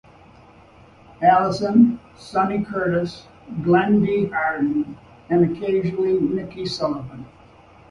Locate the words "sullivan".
6.67-7.27